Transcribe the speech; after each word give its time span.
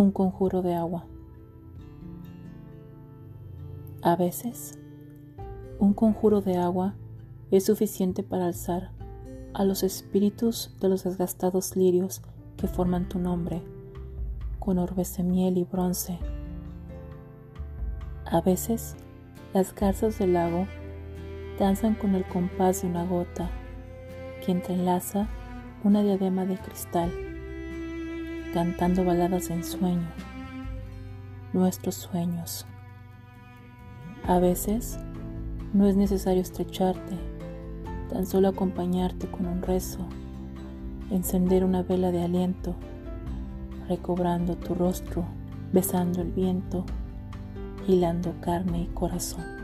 un 0.00 0.12
conjuro 0.12 0.62
de 0.62 0.74
agua. 0.74 1.04
A 4.02 4.16
veces, 4.16 4.78
un 5.78 5.92
conjuro 5.92 6.40
de 6.40 6.56
agua 6.56 6.94
es 7.50 7.66
suficiente 7.66 8.22
para 8.22 8.46
alzar 8.46 8.92
a 9.52 9.64
los 9.64 9.82
espíritus 9.82 10.74
de 10.80 10.88
los 10.88 11.04
desgastados 11.04 11.76
lirios 11.76 12.22
que 12.56 12.66
forman 12.66 13.10
tu 13.10 13.18
nombre, 13.18 13.62
con 14.58 14.78
orbes 14.78 15.18
de 15.18 15.22
miel 15.22 15.58
y 15.58 15.64
bronce. 15.64 16.18
A 18.24 18.40
veces, 18.40 18.96
las 19.52 19.74
garzas 19.74 20.18
del 20.18 20.32
lago 20.32 20.66
danzan 21.58 21.94
con 21.94 22.14
el 22.14 22.24
compás 22.24 22.80
de 22.80 22.88
una 22.88 23.04
gota 23.04 23.50
que 24.46 24.52
entrelaza 24.52 25.28
una 25.84 26.02
diadema 26.02 26.46
de 26.46 26.56
cristal, 26.56 27.29
cantando 28.52 29.04
baladas 29.04 29.50
en 29.50 29.62
sueño, 29.62 30.08
nuestros 31.52 31.94
sueños. 31.94 32.66
A 34.26 34.38
veces 34.38 34.98
no 35.72 35.86
es 35.86 35.96
necesario 35.96 36.42
estrecharte, 36.42 37.16
tan 38.10 38.26
solo 38.26 38.48
acompañarte 38.48 39.30
con 39.30 39.46
un 39.46 39.62
rezo, 39.62 40.00
encender 41.10 41.64
una 41.64 41.82
vela 41.82 42.10
de 42.10 42.24
aliento, 42.24 42.74
recobrando 43.88 44.56
tu 44.56 44.74
rostro, 44.74 45.24
besando 45.72 46.20
el 46.20 46.32
viento, 46.32 46.84
hilando 47.86 48.34
carne 48.40 48.82
y 48.82 48.86
corazón. 48.86 49.59